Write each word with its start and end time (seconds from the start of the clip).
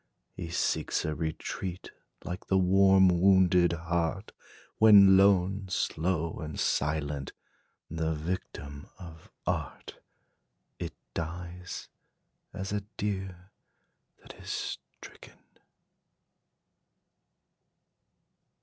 He 0.33 0.49
seeks 0.49 1.05
a 1.05 1.13
retreat, 1.13 1.91
like 2.23 2.47
the 2.47 2.57
warm, 2.57 3.07
wounded 3.07 3.73
heart, 3.73 4.31
When, 4.79 5.15
lone, 5.15 5.67
slow, 5.69 6.39
and 6.39 6.59
silent, 6.59 7.33
the 7.87 8.15
victim 8.15 8.87
of 8.97 9.29
art, 9.45 9.99
It 10.79 10.95
dies, 11.13 11.87
as 12.51 12.71
a 12.73 12.81
deer 12.97 13.51
that 14.23 14.33
is 14.39 14.79
stricken. 14.99 15.37